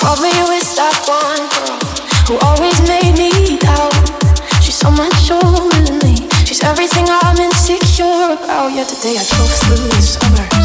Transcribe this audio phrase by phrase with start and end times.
[0.00, 1.78] Called me with that one girl
[2.28, 3.94] who always made me doubt.
[4.62, 6.28] She's so much older than me.
[6.44, 8.72] She's everything I'm insecure about.
[8.72, 10.55] Yet today I drove through the summer.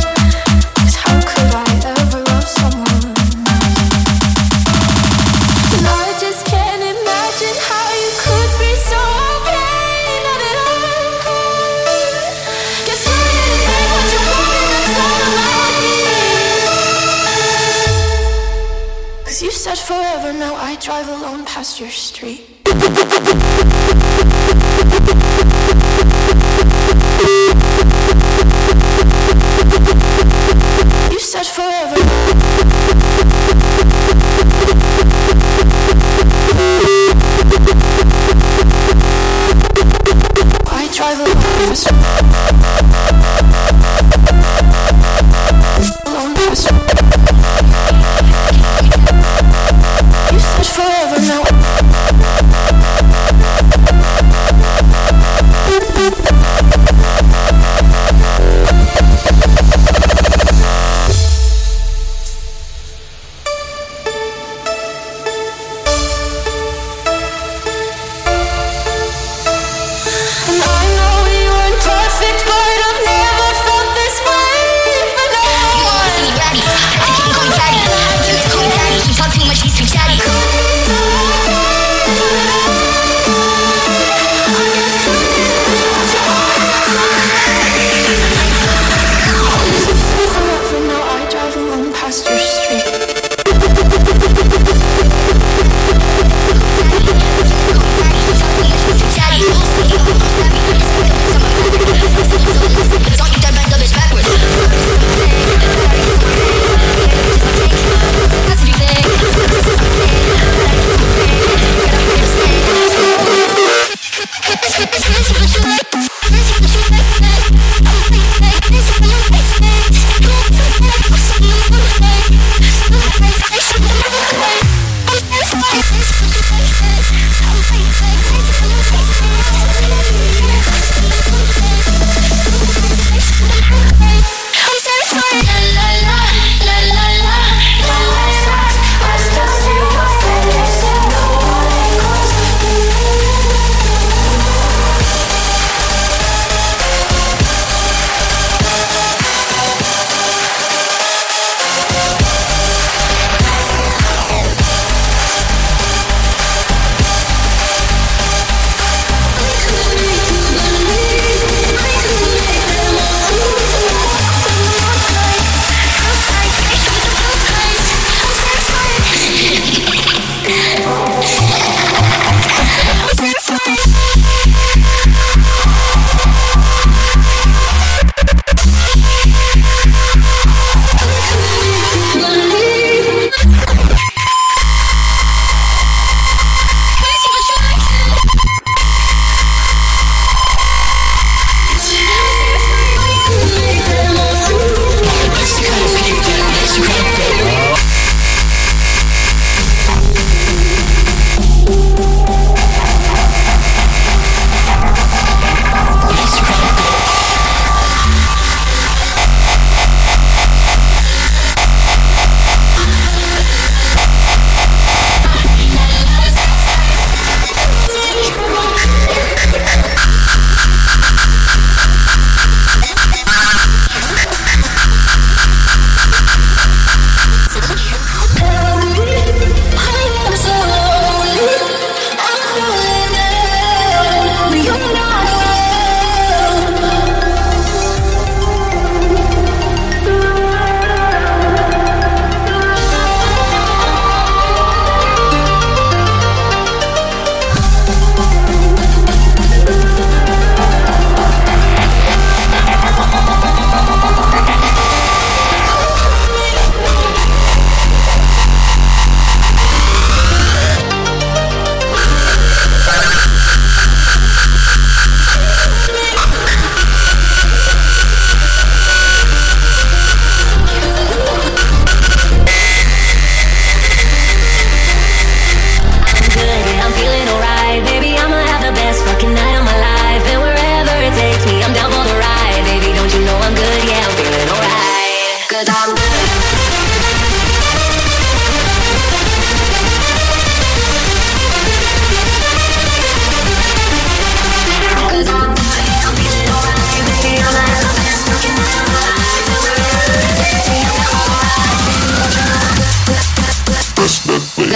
[20.31, 22.47] and now I drive alone past your street.
[31.11, 31.97] You said forever.
[40.71, 41.91] I drive alone past
[46.07, 46.81] alone past
[50.69, 51.61] forever now.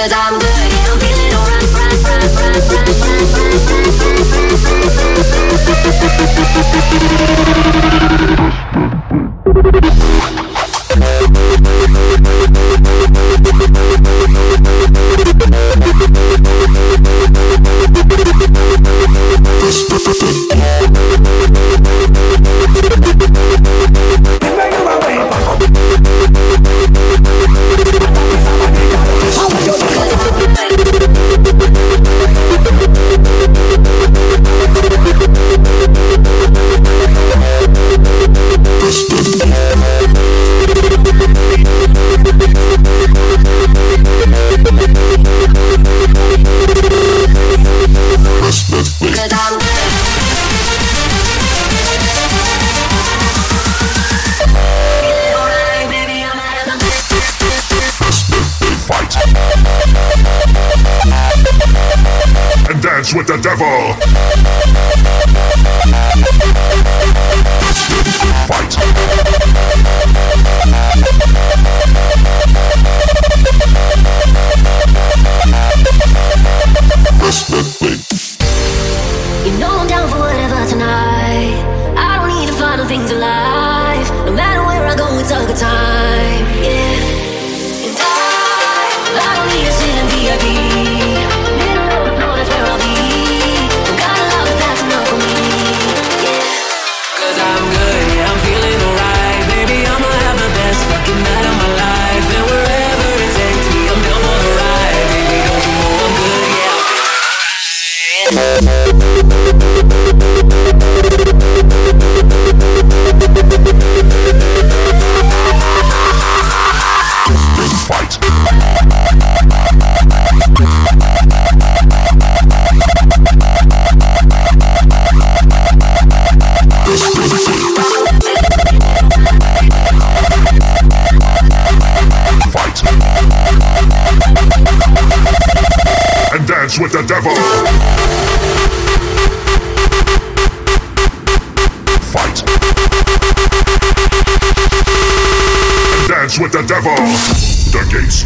[0.05, 0.44] Cause I'm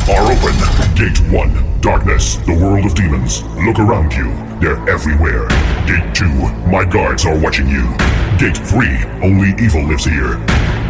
[0.10, 0.56] are open.
[0.96, 3.44] Gate 1, darkness, the world of demons.
[3.66, 4.30] Look around you,
[4.60, 5.48] they're everywhere.
[5.86, 6.26] Gate 2,
[6.70, 7.86] my guards are watching you.
[8.38, 8.88] Gate 3,
[9.24, 10.36] only evil lives here.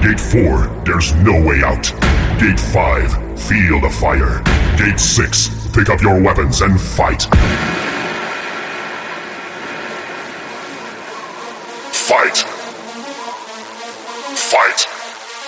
[0.01, 1.92] Gate 4, there's no way out.
[2.39, 4.42] Gate 5, feel the fire.
[4.77, 7.24] Gate 6, Pick up your weapons and fight.
[11.94, 12.38] Fight.
[14.36, 14.88] Fight.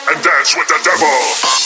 [0.09, 1.60] And dance with the devil.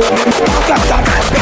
[0.00, 1.39] No,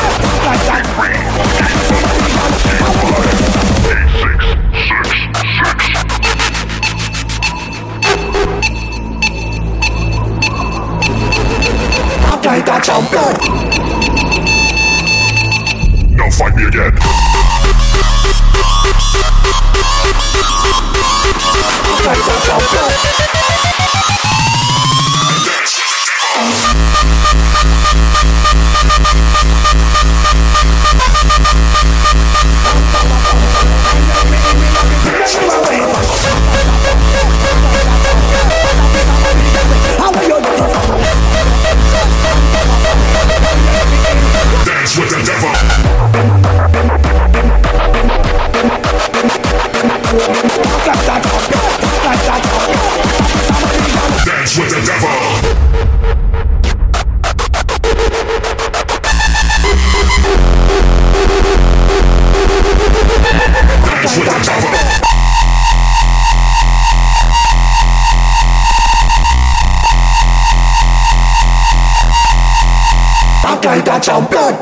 [73.49, 74.55] pakai kacang pet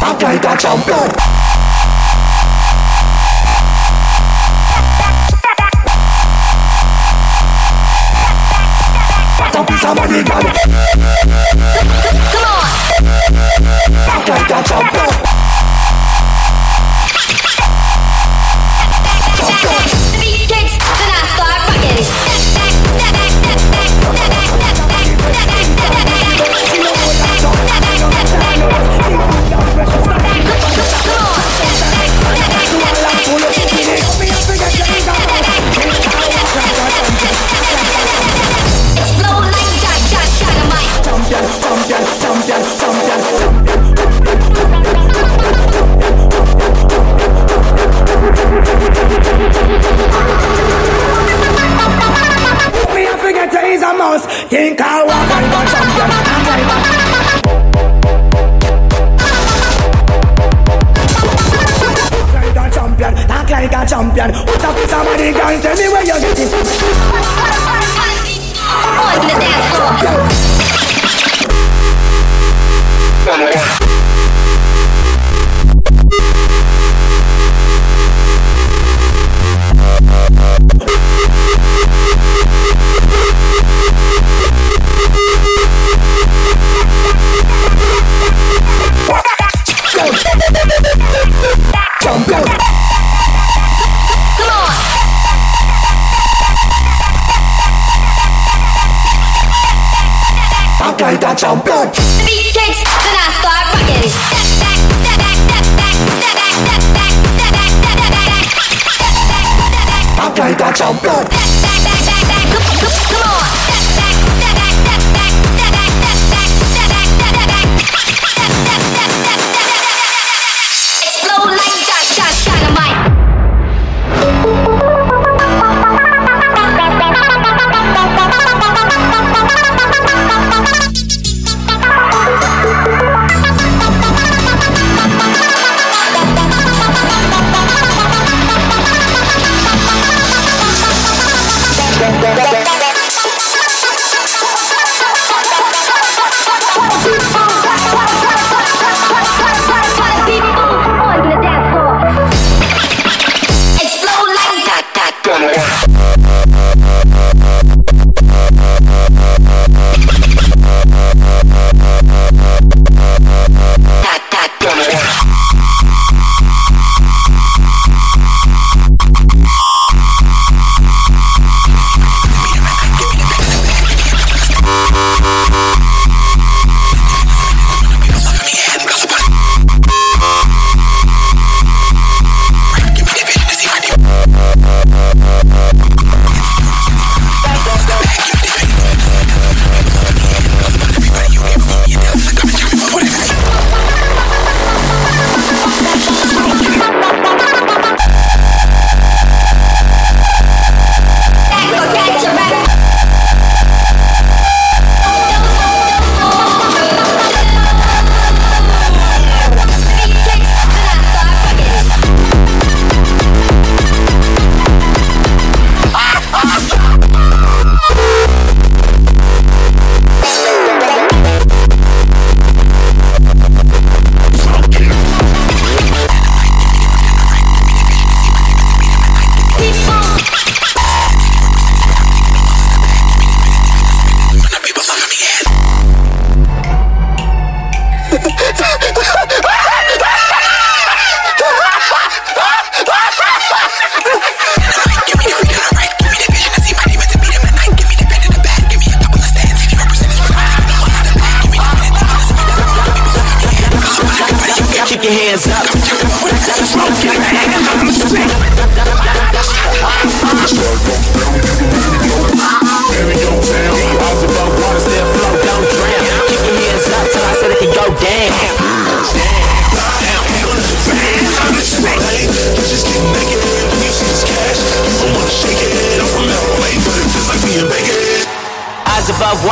[0.00, 1.10] Pakai kacang pet
[9.52, 10.56] Tapi Come on
[14.08, 14.88] Pakai kacang
[53.84, 54.28] a must.
[54.48, 56.10] Think I walk on the champion.
[62.74, 64.30] Champion, talk like a champion.
[64.32, 65.60] What a piece of money, girl.
[65.60, 67.83] Tell me where you get it.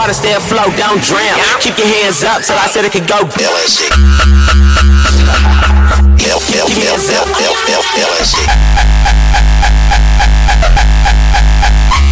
[0.02, 1.38] water, stay afloat, don't drown.
[1.62, 3.23] Keep your hands up till I said it could go.
[3.23, 3.54] down.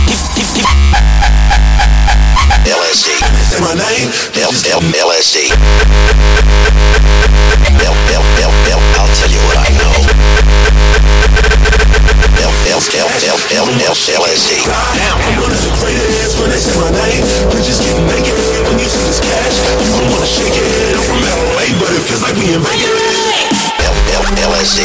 [0.07, 1.01] Keep your hands up.
[3.59, 4.09] My name,
[4.95, 5.51] LSD.
[8.95, 10.31] I'll tell you what I know.
[14.11, 14.67] LSD.
[14.67, 15.60] Now,
[16.51, 17.23] when they say my name.
[17.55, 18.35] Bitches get naked
[18.67, 19.55] when you see this cash.
[19.79, 20.67] You don't wanna shake it.
[20.99, 23.71] I'm from LA, but it feels like we in Vegas.
[23.87, 24.83] L L LSD.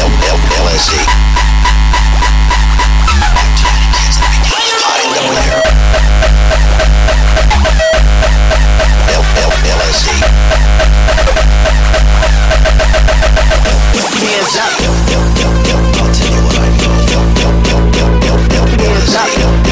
[0.00, 1.43] L L LSD.
[9.36, 10.08] L LSD.
[14.20, 14.56] Hands
[19.16, 19.63] up.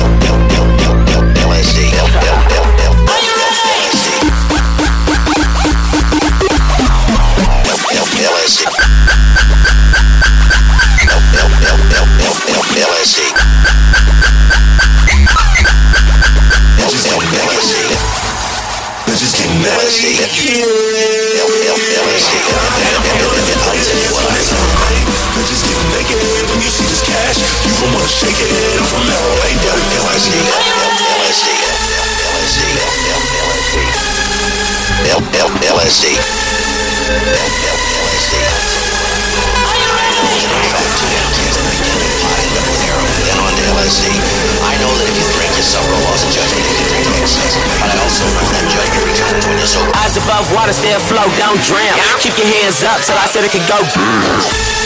[44.63, 47.12] I know that if you drink, you suffer a loss of judgment you drink
[49.95, 51.97] Eyes above water, stay afloat, don't drown.
[52.19, 54.82] Keep your hands up till I said it could go.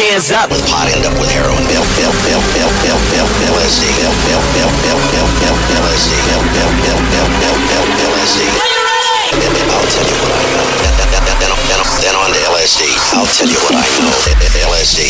[0.00, 0.48] Hands up.
[0.48, 1.60] with pot end up with heroin.
[1.68, 3.84] L L L L L L LSD.
[4.00, 6.16] L L L L L L LSD.
[6.32, 8.40] L L L L L L LSD.
[8.48, 10.64] I'll tell you what I know.
[10.80, 11.52] Then, then, then, then,
[12.16, 12.80] on to LSD.
[13.12, 14.08] I'll tell you what I know.
[14.72, 15.00] LSD.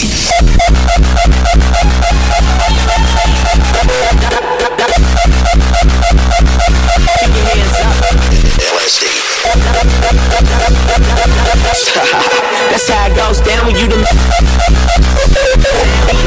[7.20, 8.00] Keep your hands up.
[8.71, 9.03] LSD.
[12.71, 13.97] That's how it goes down when you the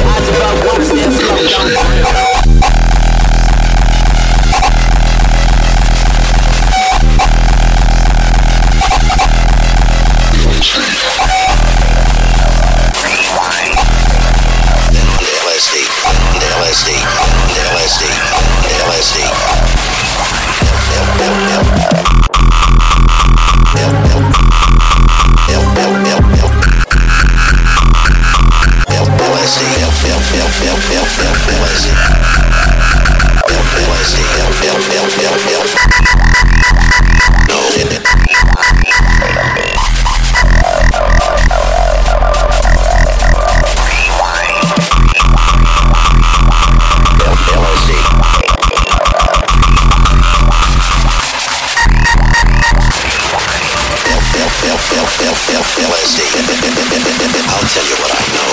[0.04, 2.33] Eyes above water, stay afloat, don't
[55.76, 56.20] LSD.
[57.48, 58.43] I'll tell you what I know.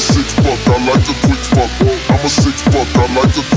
[0.00, 1.70] Six buck, I like a quick fuck.
[2.08, 3.53] I'm a six buck, I like a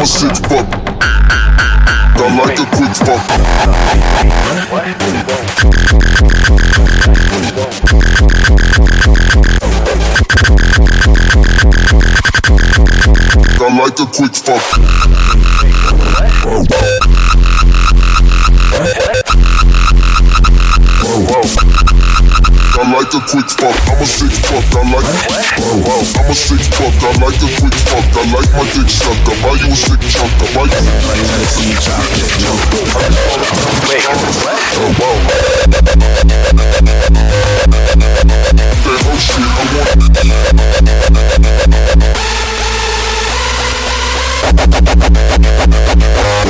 [0.00, 0.06] a
[0.48, 0.66] buck.
[2.16, 3.20] I like a quick fuck.
[13.60, 14.34] I like a quick
[16.96, 17.09] fuck.
[23.10, 23.74] Like a quick fuck.
[23.90, 24.62] I'm a six fuck.
[24.70, 25.02] I like.
[25.02, 26.94] I'm a six fuck.
[27.02, 28.06] I like a quick fuck.
[28.14, 29.26] I like my dick sucked.
[29.26, 30.30] I buy you a sick chunk.
[30.30, 30.78] I buy you.
[34.76, 35.18] Oh wow.
[38.84, 39.42] That whole shit.
[39.42, 39.66] I
[46.44, 46.49] want.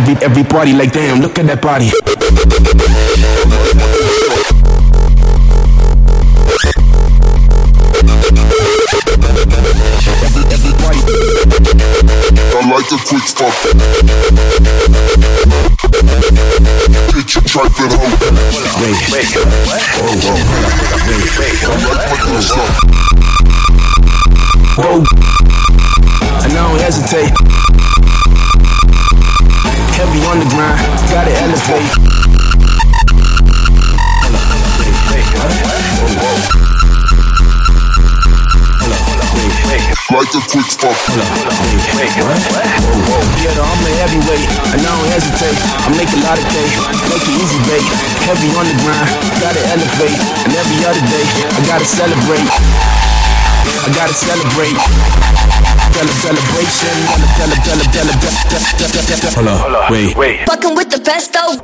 [0.00, 1.90] Every every party like damn, look at that body.
[12.52, 13.52] I like a quick fuck.
[17.12, 18.08] Bitch, you try to hoe.
[18.80, 19.28] Wait, wait,
[20.00, 20.40] Oh wow.
[21.62, 22.80] I like my dick sucked.
[24.80, 25.04] whoa.
[26.42, 27.69] And I don't hesitate.
[30.00, 30.80] Heavy on the grind,
[31.12, 31.92] gotta elevate.
[40.08, 40.96] Like a quick fuck.
[43.44, 45.60] Yeah, though, I'm a heavyweight, and I don't hesitate.
[45.60, 46.72] I make a lot of cake,
[47.12, 47.84] make it easy bake.
[48.24, 49.04] Heavy on the grind,
[49.44, 50.16] gotta elevate.
[50.48, 52.48] And every other day, I gotta celebrate.
[53.84, 55.69] I gotta celebrate.
[55.92, 56.96] Cele- celebration,
[59.34, 59.48] Hold
[59.90, 60.46] wait, wait.
[60.46, 61.58] Fucking with the best though.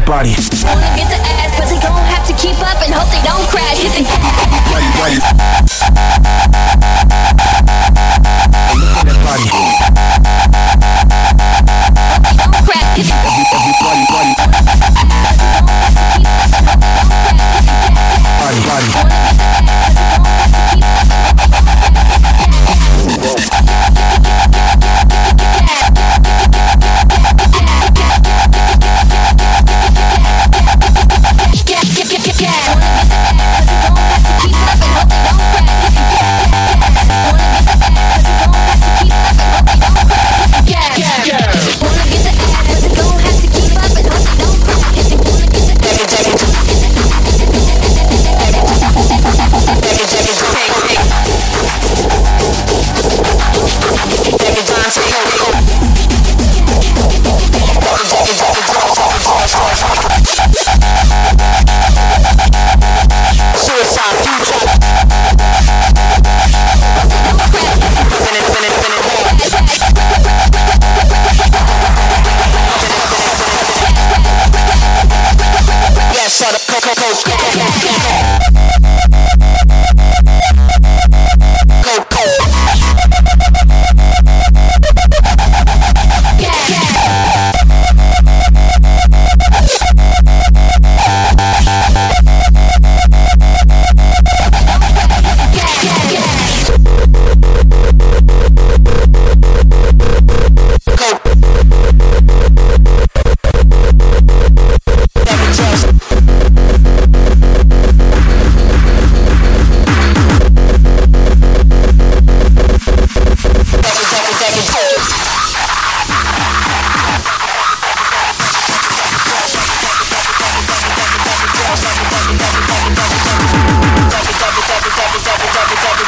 [0.00, 0.89] That body.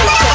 [0.03, 0.32] coach, coco,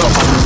[0.00, 0.37] go.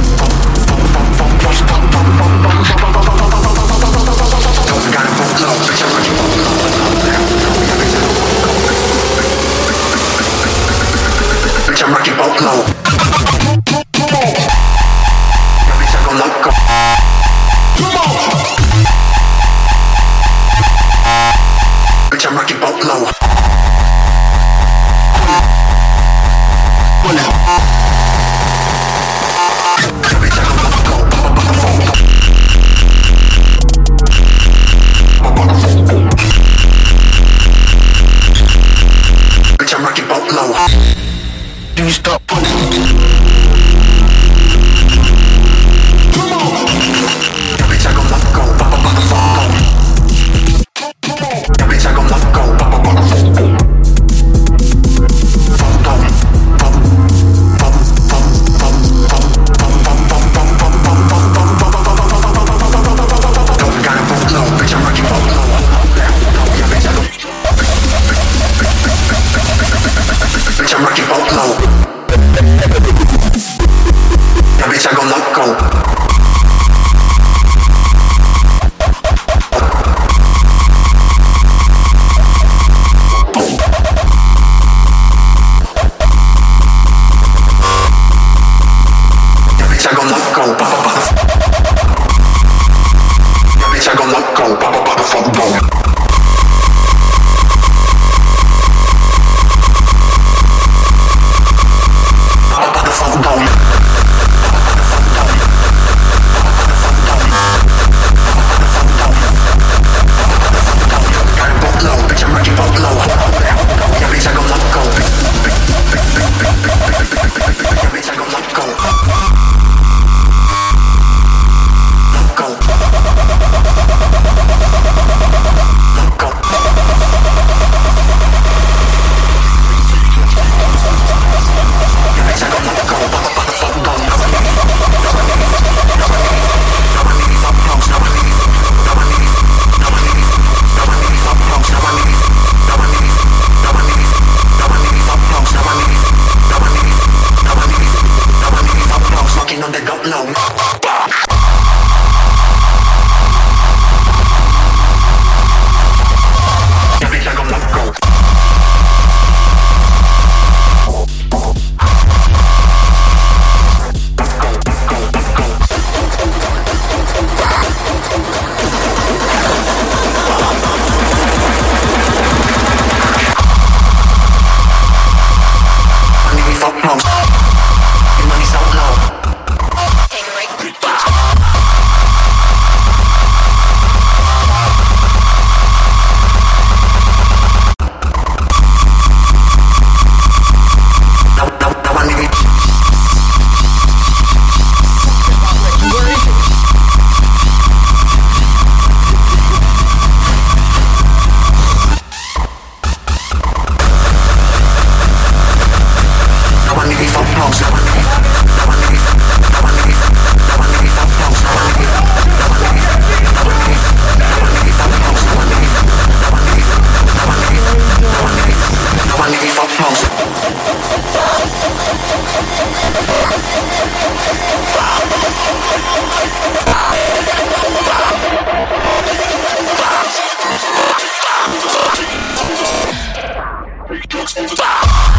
[234.54, 235.11] Bye.